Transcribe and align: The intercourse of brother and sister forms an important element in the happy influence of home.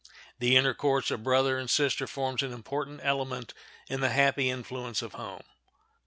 The 0.39 0.55
intercourse 0.57 1.11
of 1.11 1.21
brother 1.21 1.59
and 1.59 1.69
sister 1.69 2.07
forms 2.07 2.41
an 2.41 2.51
important 2.51 3.01
element 3.03 3.53
in 3.87 4.01
the 4.01 4.09
happy 4.09 4.49
influence 4.49 5.03
of 5.03 5.13
home. 5.13 5.43